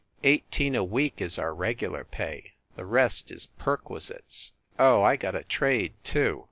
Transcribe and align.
Eighteen 0.23 0.73
a 0.73 0.83
week 0.83 1.21
is 1.21 1.37
our 1.37 1.53
regular 1.53 2.03
pay. 2.03 2.53
The 2.75 2.85
rest 2.87 3.29
is 3.29 3.49
perquisites." 3.59 4.51
"Oh, 4.79 5.03
I 5.03 5.15
got 5.15 5.35
a 5.35 5.43
trade, 5.43 5.93
too. 6.03 6.39